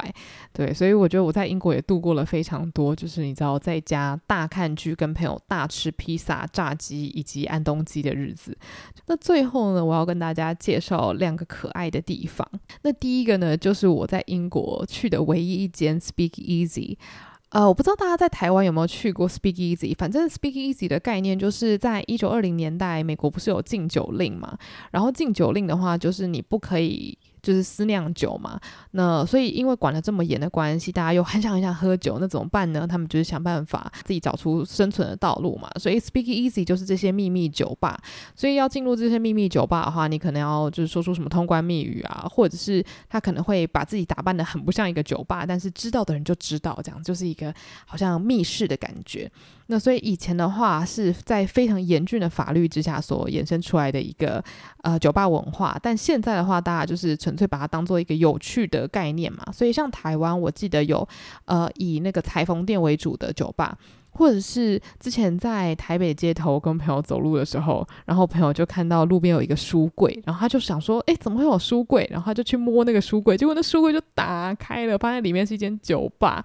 [0.52, 8.56] 对，所以我觉得我在英国也度过了非常多，就是你知道在家大看剧、跟朋友大吃披萨、炸鸡以及安东鸡的日子。
[9.06, 12.48] 那最后呢，我要跟大家介绍两个可爱的地方。
[12.82, 16.96] 那第一个呢，就是我在英国去的唯一一间 Speak Easy。
[17.54, 24.58] 呃，我不知道大家在台湾有没有去过 Speakeasy，反正 Speakeasy 的概念就是在一九二零年代，美国不是有禁酒令嘛？
[24.90, 27.16] 然后禁酒令的话，就是你不可以。
[27.44, 28.58] 就是私酿酒嘛，
[28.92, 32.86] 那所以因为管得这么严的关系，大家又很想很想喝酒，那怎么办呢？
[32.86, 35.70] 他们就是想办法自己找出生存的道路嘛。
[35.78, 38.00] 所以 Speakeasy 就是这些秘密酒吧，
[38.34, 47.54] 所以要进入这些秘密酒吧的话，你可能要就是说出什么通关密语啊，或者是他可能会把自己打扮得很不像一个酒吧，但是知道的人就知道，这样就是一个
[47.84, 49.30] 好像密室的感觉。
[49.66, 54.42] 那所以以前的话是在非常严峻的法律之下所衍生出来的一个
[54.82, 59.44] 呃酒吧文化，但现在的话，大家就是纯粹把它当做一个有趣的概念嘛。
[59.52, 61.06] 所以像台湾，我记得有
[61.44, 63.76] 呃以那个裁缝店为主的酒吧，
[64.10, 72.06] 或者是之前在台北街头跟朋友走路的时候，然后朋友就看到路边有一个书柜，然后他就想说，诶，怎么会有书柜？
[72.10, 76.44] 然后他就去摸那个书柜，结果那书柜就打开了，发现里面是一间酒吧。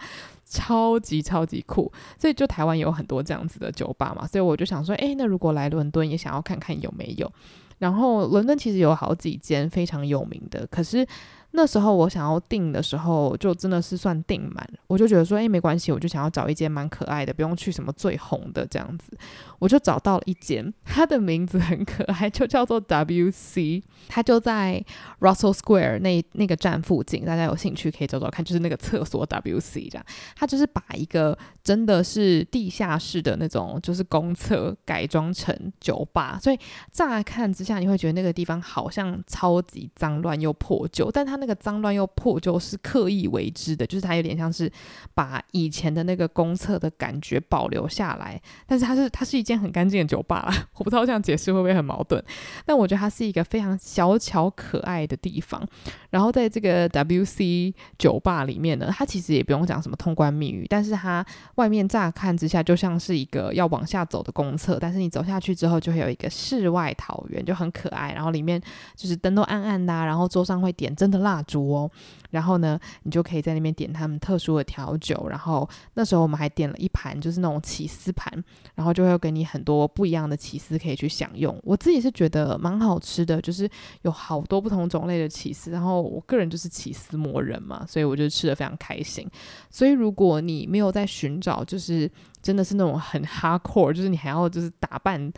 [0.52, 7.32] 超级超级酷，所以就台湾有很多这样子的酒吧嘛，所以我就想说，诶，那如果来伦敦也想要看看有没有，
[7.80, 11.08] 然后伦敦其实有好几间非常有名的，可是。
[11.52, 19.18] 那时候我想要订的时候，就真的是算订满，我就觉得说，诶，没关系，我就想要找一间蛮可爱的，不用去什么最红的这样子，
[19.58, 24.86] 我就找到了一间，它的名字很可爱，就叫做 WC，它就在
[25.22, 36.60] Russell Square 那那个站附近，大家有兴趣可以找找看，就是那个厕所 WC 这样，它就是把一个真的是地下室的那种就是公厕改装成酒吧，所以
[36.92, 41.39] 乍看之下你会觉得那个地方好像超级脏乱又破旧，但它。
[41.40, 44.72] 那个脏乱又破旧是刻意为之的，就是它有点像是
[45.14, 52.24] 把以前的那个公厕的感觉保留下来，但是它是它是一间很干净的酒吧， 我不知道这样解释会不会很矛盾，
[52.66, 55.66] 但我觉得它是一个非常小巧可爱的地方。
[56.10, 61.24] 然后在这个 WC 酒吧里面呢，它其实也不用讲什么通关密语，但是它
[61.56, 68.12] 外面乍看之下就像是一个要往下走的公厕，但是你走下去之后就会有一个世外桃源，就很可爱。
[68.14, 68.60] 然后里面
[68.96, 71.92] 就是灯都暗暗的，然后桌上会点真的蜡蜡烛哦，
[72.32, 75.28] 然后呢，你就可以在那边点他们特殊的调酒。
[75.30, 81.56] 然后那时候我们还点了一盘，就是那种起司盘，然后就会给你很多不一样的起司可以去享用。
[81.64, 83.70] 我自己是觉得蛮好吃的，就是
[84.02, 85.70] 有好多不同种类的起司。
[85.70, 89.30] 然后我个人就是起司魔人嘛，所以我就吃得非常开心。
[89.70, 92.10] 所以如果你没有在寻找，就是
[92.42, 95.32] 真的是那种很 hardcore，就是你还要就是打扮。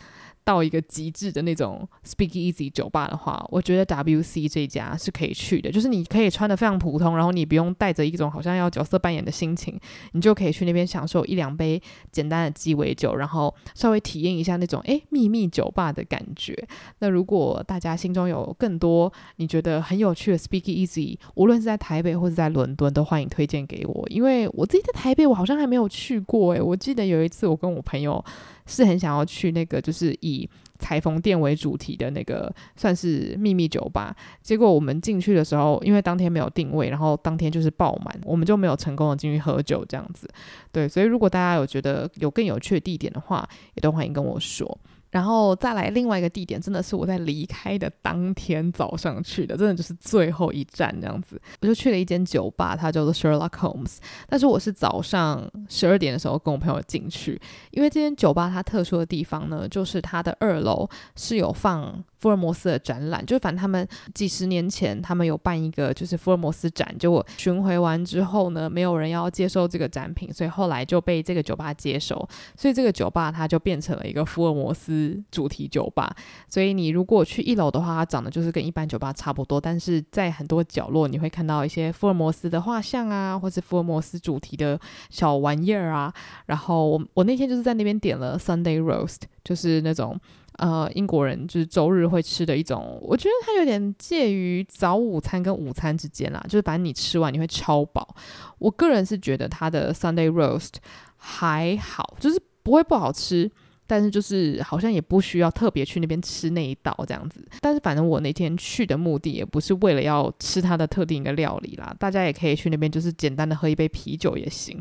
[0.44, 5.70] 到一个极致的那种 Speakeasy 酒吧的话，我觉得 WC 这家是可以去的。
[5.70, 9.78] 就是你可以穿得非常普通，然后你不用带着一种好像要角色扮演的心情，
[10.12, 16.56] 你就可以去那边享受一两杯简单的鸡尾酒，然后稍微体验一下那种诶秘密酒吧的感觉。
[16.98, 24.04] 那如果大家心中有更多你觉得很有趣的 Speakeasy，无论是在台北或者在伦敦，都欢迎推荐给我。
[24.08, 28.24] 因为我自己在台北，我好像还没有去过诶，我记得有一次我跟我朋友。
[28.64, 34.14] 是很想要去那个，就是以以裁缝店为主题的那个，算是秘密酒吧。
[34.42, 40.28] 结果我们进去的时候，因为当天没有定位，然后当天就是爆满，我们就没有成功的进去喝酒这样子。
[40.72, 44.78] 对，所以如果大家有觉得有更有趣的地点的话，也都欢迎跟我说。
[45.12, 51.40] 然后再来另外一个地点，真的是我在离开的当天早上去的，真的就是最后一站这样子。
[51.60, 53.98] 我就去了一间酒吧，它叫做 Sherlock Holmes。
[54.26, 62.02] 但是我是早上十二点的时候跟我朋友进去，因为这间酒吧它特殊的地方呢，就是它的二楼是有放。
[62.22, 76.14] 福尔摩斯的展览，就是反正他们几十年前他们有办一个就是福尔摩斯展，就我巡回完之后呢，没有人要接受这个展品，所以后来就被这个酒吧接手，所以这个酒吧它就变成了一个福尔摩斯主题酒吧。
[76.48, 84.78] 所以你如果去一楼的话，它长得就是跟一般酒吧差不多，但是在很多角落你会看到一些福尔摩斯的画像啊，或是福尔摩斯主题的
[85.10, 86.14] 小玩意儿啊。
[86.46, 90.16] 然后我我那天就是在那边点了 Sunday Roast，就是那种。
[90.58, 98.14] 呃英国人就是周日会吃的一种，我觉得它有点介于早午餐跟午餐之间啦，就是反正你吃完你会超饱。
[98.58, 100.74] 我个人是觉得它的 Sunday Roast
[101.16, 103.50] 还好，就是不会不好吃。
[103.84, 114.80] 但是就是好像也不需要特别去那边吃那一道这样子，但是反正我那天去的目的也不是为了要吃它的特定一个料理啦，大家也可以去那边就是简单的喝一杯啤酒也行。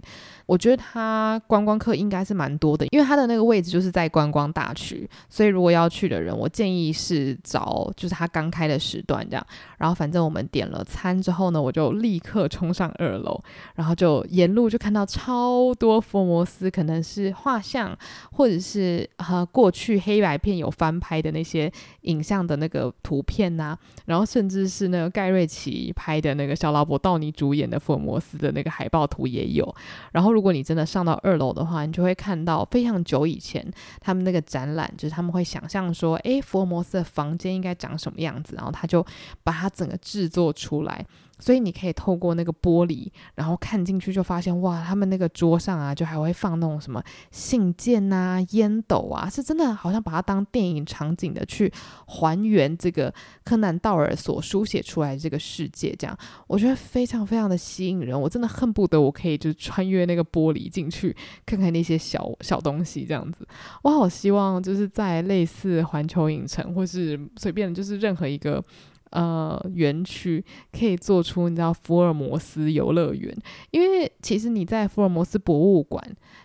[0.51, 9.47] 我觉得它观光客应该是蛮多的，因为它的那个位置就是在观光大区，所以如果要去的人，我建议是找就是它刚开的时段这样。
[9.77, 13.41] 然后反正我们点了餐之后呢，我就立刻冲上二楼，
[13.75, 17.97] 然后就沿路就看到超多福摩斯，可能是画像
[18.33, 29.73] 或者是呃过去黑白片有翻拍的那些影像的那个图片呐、然后甚至是那个盖瑞奇拍的那个小老伯道尼主演的福尔摩斯的那个海报图也有，
[30.11, 33.63] 然后如如果你真的上到二楼的话，你就会看到非常久以前
[33.99, 39.05] 他们那个展览，就是他们会想象说，诶，福尔摩斯的房间应该长什么样子，然后他就
[39.43, 41.05] 把它整个制作出来。
[41.41, 51.69] 所以你可以透过那个玻璃，然后看进去，就发现哇，他们那个桌上啊，就还会放那种什么信件呐、烟斗啊，是真的好像把它当电影场景的去
[52.05, 53.11] 还原这个
[53.43, 63.47] 柯南道尔所书写出来的这个世界，这样我觉得非常非常的吸引人，我真的恨不得我可以就是穿越那个玻璃进去看看那些小小东西这样子。
[63.81, 68.63] 我好希望就是在类似环球影城或是随便就是任何一个。
[69.11, 73.35] 呃，园区可以做出你知道福尔摩斯游乐园，
[73.71, 76.03] 因为其实你在福尔摩斯博物馆，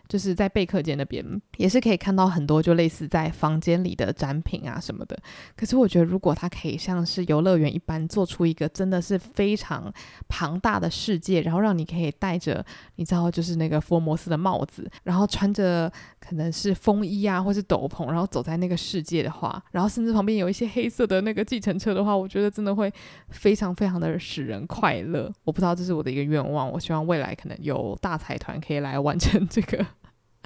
[0.08, 1.24] 就是在备课间那边，
[1.58, 5.16] 也是可以看到很多就类似在房间里的展品啊什么的。
[5.56, 9.92] 可是我觉得，如果它可以像是游乐园一般，做出一个真的是非常
[10.28, 12.64] 庞大的世界，然后让你可以戴着
[12.96, 15.88] 你知道就是那个福尔摩斯的帽子，然后穿着
[16.18, 22.46] 可能是风衣啊或是斗篷，然后走在那个世界的话，然后甚至旁边有一些黑色的那个计程车的话，我觉得。
[22.56, 22.90] 真的会
[23.28, 29.84] 非常非常的使人快乐，我不知道这是我的一个愿望，我希望未来可能有大财团可以来完成这个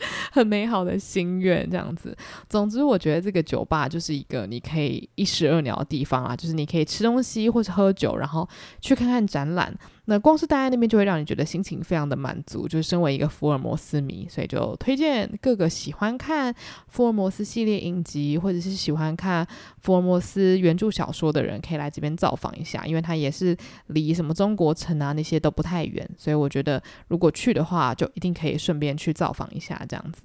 [0.33, 2.17] 很美好的心愿，这样子。
[2.49, 8.49] 总之，我觉得这个酒吧就是一个你可以一石二鸟的地方啊，就是你可以吃东西或者喝酒，然后
[8.81, 9.77] 去看看展览。
[10.11, 16.53] 那光是待在那边就会让你觉得心情非常的满足，就是身为一个福尔摩斯迷，所以就推荐各个喜欢看
[16.89, 19.47] 福尔摩斯系列影集或者是喜欢看
[19.81, 30.23] 福尔摩斯原著小说的人可以来这边造访一下，因为它也是离什么中国城啊那些都不太远，所以我觉得如果去的话就一定可以顺便去造访一下这样子。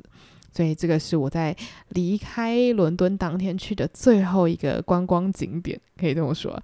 [0.51, 1.55] 所以这个是我在
[1.89, 6.59] 离开伦敦当天去的最后一个观光景点，可以这么说。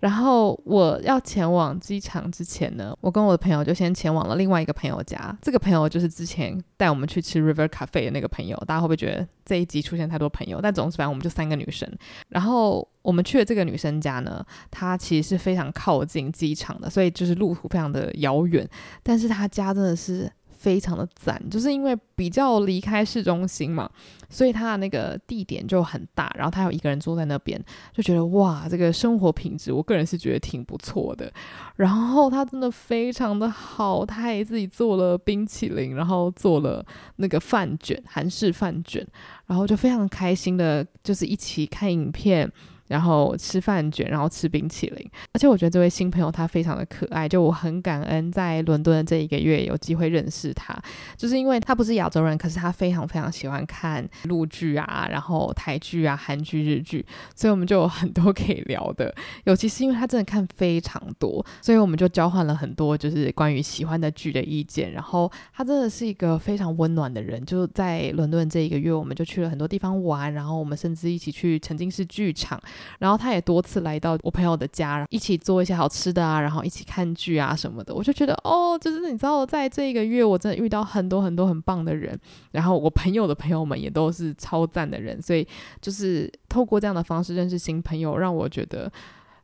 [0.00, 5.36] 然后我要前往机场之前呢，我跟我的朋友就先前往了另外一个朋友家。
[5.42, 8.56] 这个朋友就是之前带我们去吃 River Cafe 的那个朋友。
[8.66, 10.60] 大家会不会觉得这一集出现太多朋友？
[10.60, 11.90] 但总之，反正我们就三个女生。
[12.28, 18.68] 然后我们去的这个女生家呢，她其实是非常靠近机场的，所以就是路途非常的遥远。
[19.02, 20.30] 但是她家真的是。
[20.58, 23.88] 非常的赞，就是因为比较离开市中心嘛，
[24.28, 31.32] 所以他的那个地点就很大，然后他有一个人坐在那边，就觉得哇，这个生活品质，我个人是觉得挺不错的。
[31.76, 36.84] 然后他真的非常的好，他还自己做了冰淇淋，然后做了
[37.16, 39.06] 那个饭卷，韩式饭卷，
[39.46, 42.50] 然后就非常开心的，就是一起看影片。
[42.88, 50.76] 然后吃饭卷，然后吃冰淇淋，而且我觉得这位新朋友他非常的可爱，就我很感恩在伦敦的这一个月有机会认识他，
[51.16, 57.04] 就是因为他不是亚洲人，可是他非常非常喜欢看陆剧啊，然后台剧啊、韩剧、日剧，
[57.36, 59.14] 所以我们就有很多可以聊的。
[59.44, 64.90] 尤其是因为他真的看非常多，所以我们就交换了很多就是关于喜欢的剧的意见。
[64.92, 72.58] 然后他真的是一个非常温暖的人，就在伦敦这一个月，我们就去了很多地方玩，然后我们甚至一起去沉浸式剧场。
[72.98, 77.94] 然后他也多次来到我朋友的家，一起做一些好吃的啊，然后一起看剧啊什么的。
[77.94, 82.18] 我就觉得哦，就是你知道，在这一个月，我真的遇到很多很多很棒的人。
[82.52, 85.46] 然后我朋友的朋友们也都是超赞的人，所以
[85.80, 88.90] 就是透过这样的方式认识新朋友，让我觉得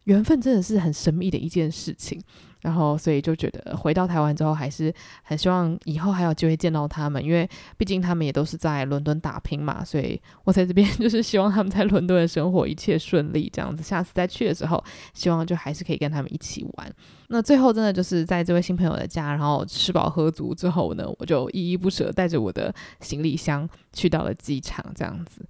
[0.04, 2.20] 缘分真的是很神秘的一件事情。
[2.64, 4.90] 然后，所以就觉得回到台湾之后，还是
[5.22, 7.46] 很希望以后还有机会见到他们，因为
[7.76, 9.84] 毕竟他们也都是在伦敦打拼嘛。
[9.84, 13.82] 所以我在这边 就是希望他们在伦敦的生活一切顺利，这样子。
[13.82, 16.90] 下次再去的时候，希望就还是可以跟他们一起玩。
[17.28, 25.44] 那最后真的就是在这位新朋友的家，然后吃饱喝足之后呢，我就依依不舍带着我的行李箱去到了机场，这样子。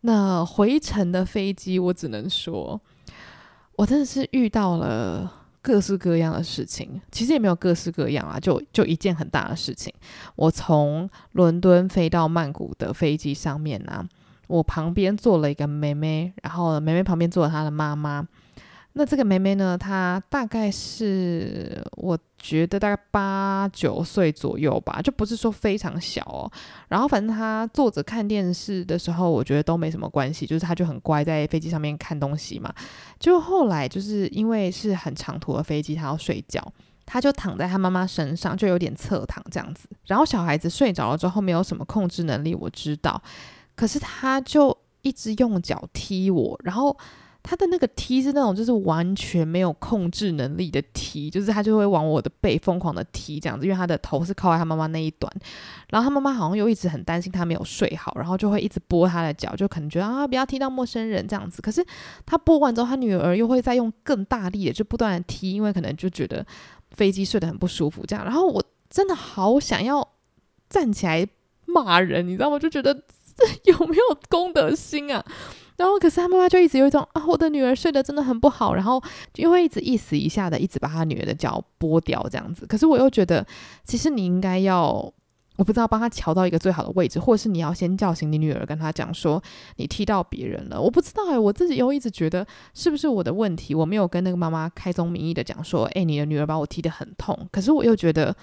[0.00, 2.80] 那回程的飞机，我只能说，
[3.76, 5.32] 我真的是遇到了。
[5.68, 9.92] 各式各样的事情，其实也没有各式各样啊，就就一件很大的事情。
[10.34, 14.02] 我从伦敦飞到曼谷的飞机上面呢、
[14.46, 18.26] 我旁边坐了一个妹妹，然后妹妹旁边坐了她的妈妈。
[18.98, 26.50] 那这个妹妹呢，她大概是我觉得大概八九岁左右吧，就不是说非常小哦。
[26.88, 32.74] 然后反正她坐着看电视的时候，我觉得都没什么关系，就是她就很乖，在飞机上面看东西嘛。
[33.20, 36.60] 就后来就是因为是很长途的飞机，她要睡觉，
[37.06, 39.88] 她就躺在她妈妈身上，就有点侧躺这样子。
[40.06, 43.22] 然后小孩子睡着了之后，没有什么控制能力，我知道，
[43.76, 46.98] 可是她就一直用脚踢我，然后。
[47.42, 55.32] 他的那个踢是那种就是完全没有控制能力的踢，就是他就会往我的背疯狂的踢这样子，因为他的头是靠在他妈妈那一端，
[55.88, 61.62] 然后他妈妈好像又一直很担心他没有睡好，然后就会一直拨他的脚，就可能觉得啊不要踢到陌生人这样子。
[61.62, 61.82] 可是
[62.26, 66.44] 他拨完之后，他女儿又会再用更大力的就不断的踢，因为可能就觉得
[66.90, 68.24] 飞机睡得很不舒服这样。
[68.24, 70.06] 然后我真的好想要
[70.68, 71.26] 站起来
[71.64, 72.58] 骂人，你知道吗？
[72.58, 75.24] 就觉得这 有没有公德心啊？
[75.78, 79.00] 然后，可是他妈妈就一直有一种啊，我的女儿睡得真的很不好，然后
[79.32, 82.66] 就会一直一死一下的，一直把他女儿的脚拨掉这样子。
[82.66, 83.46] 可是我又觉得，
[83.84, 84.90] 其实你应该要，
[85.54, 89.40] 我不知道帮他调到一个最好的位置，或者是你要先叫醒你女儿，跟他讲说
[89.76, 90.80] 你踢到别人了。
[90.80, 97.48] 我不知道哎，我自己又一直觉得是不是我的问题，我没有跟那个妈妈开宗明义的讲说，哎，你的女儿把我踢得很痛。
[97.52, 98.36] 可是我又觉得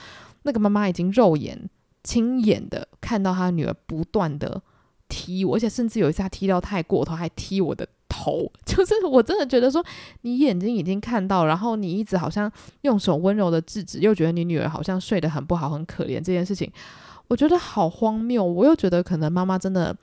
[0.44, 1.70] 那个妈妈已经肉眼
[2.02, 4.62] 亲眼的看到她女儿不断的。
[5.08, 8.52] 踢我，而且甚至有一次他踢到太过头，还踢我的头。
[8.66, 9.84] 就是我真的觉得说，
[10.22, 12.52] 你眼睛已经看到，然后你一直好像
[12.82, 16.72] 用手温柔的制止，又觉得你女儿好像睡得很不好，很可怜这件事情，
[17.28, 18.44] 我觉得好荒谬。
[18.44, 19.96] 我又觉得可能妈妈真的。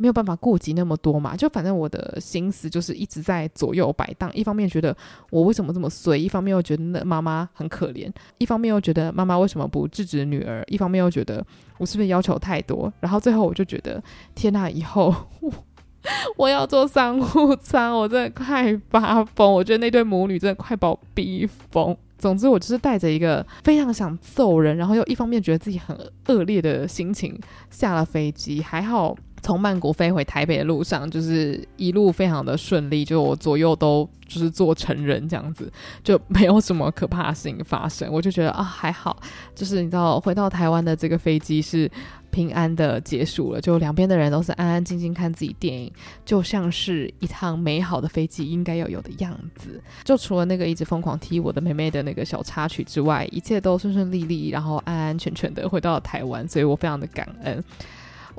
[0.00, 4.30] 没有办法顾及那么多嘛，就反正我的心思就是一直在左右摆荡。
[4.34, 4.96] 一方面觉得
[5.28, 11.44] 我为什么这么衰，一方面又觉得那妈妈很可怜，一方面又觉得妈妈为什么不制止女儿，一方面又觉得
[11.76, 12.90] 我是不是要求太多？
[13.00, 14.02] 然后最后我就觉得，
[14.34, 15.52] 天哪，以后我，
[16.38, 19.52] 我要做商务舱，我真的快发疯。
[19.52, 21.94] 我觉得那对母女真的快把我逼疯。
[22.16, 25.94] 总之，我就是带着一个非常想揍人，然后又一方面觉得自己很
[26.28, 27.38] 恶劣的心情
[27.70, 29.14] 下了飞机，还好。
[29.42, 35.70] 从曼谷飞回台北的路上，就是一路非常的顺利，就我左右都就是坐成人这样子，
[36.04, 38.10] 就没有什么可怕的事情发生。
[38.12, 39.20] 我就觉得啊，还好，
[39.54, 41.90] 就是你知道，回到台湾的这个飞机是
[42.30, 45.90] 平安的结束了，就两边的人都是安安静静看自己电影，
[46.24, 49.82] 就像是一趟美好的飞机应该要有的样子。
[50.04, 57.64] 就除了那个一直疯狂踢我的妹妹的那个小插曲之外，一切都顺顺利利，然后安安全全的回到了台湾，所以我非常的感恩。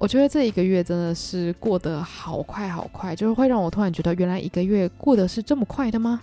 [0.01, 6.19] 我觉得这一个月真的是过得好快好快，就是会让我突然觉得，原来一个月过得是这么快的吗？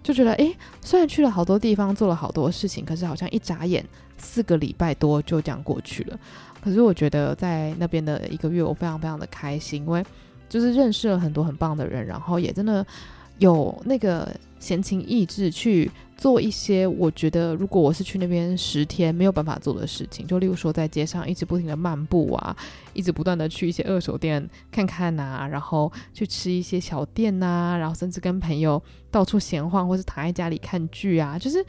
[0.00, 3.84] 就觉得，诶，虽然去了好多地方，做了好多事情，可是好像一眨眼，
[4.16, 6.16] 四个礼拜多就这样过去了。
[6.62, 10.06] 可是我觉得在那边的一个月，我非常非常的开心，因为
[10.48, 12.86] 就是认识了很多很棒的人，然后也真的
[13.38, 15.90] 有那个闲情逸致去。
[16.18, 22.56] 做一些我觉得如果我是去那边十天没有办法做的事情，就例如说在街上一直不停的漫步啊，
[22.94, 31.62] 一直不断的去一些二手店看看呐、啊，然后去吃一些小店呐、啊，然后甚至跟朋友到处闲晃，或是躺在家里看剧啊，就是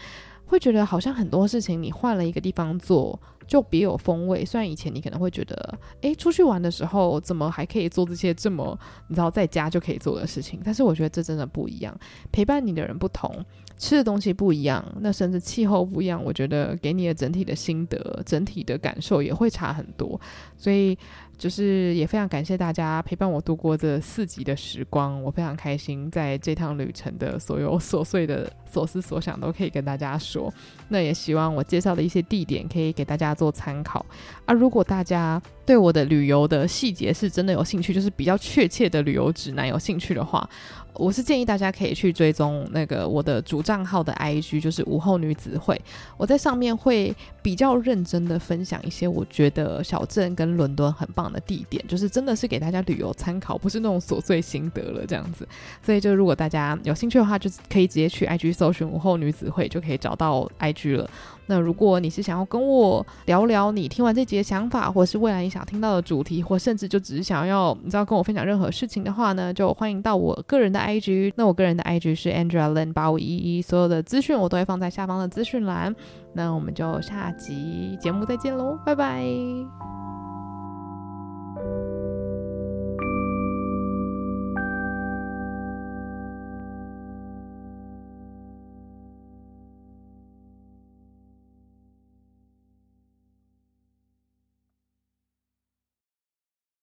[0.45, 3.19] 会觉得好像很多事情你换了一个地方做。
[3.47, 4.45] 就别有风味。
[4.45, 8.77] 虽然以前你可能会觉得，诶，出去玩的时候怎么还可以做这些这么
[9.07, 10.59] 你知道在家就可以做的事情？
[10.63, 11.97] 但是我觉得这真的不一样。
[12.31, 13.43] 陪伴你的人不同，
[13.77, 20.19] 吃的东西不一样，那甚至气候不一样，我觉得给你的整体的心得、整体的感受也会差很多。
[20.57, 20.97] 所以。
[21.37, 30.51] 就是也非常感谢大家陪伴我度过这四集的时光，我非常开心，在这趟旅程的所有琐碎的所思所想都可以跟大家说。
[30.89, 34.05] 那也希望我介绍的一些地点可以给大家做参考。
[34.45, 40.49] 啊，如果大家对我的旅游的细节是真的有兴趣，就是比较确切的旅游指南有兴趣的话。
[40.97, 45.79] 我是建议大家可以去追踪那个我的主账号的 IG，就是午后女子会。
[46.17, 55.47] 我在上面会比较认真的分享一些我觉得小镇跟伦敦很棒的地点，就是真的是给大家旅游参考，不是那种琐碎心得了这样子。
[55.83, 61.09] 所以就如果大家有兴趣的话，就可以直接去 IG 搜寻午后女子会，就可以找到 IG 了。
[61.47, 71.33] 那如果你是想要跟我聊聊你听完这集的想法，或是未来你想听到的主题，或甚至就只是想要你知道跟我分享任何事情的话呢，就欢迎到我个人的 IG。
[71.35, 75.95] 那我个人的 IG 是 Angela Lin 八五一一，所有的资讯我都会放在下方的资讯栏。
[76.33, 79.23] 那我们就下集节目再见喽，拜拜。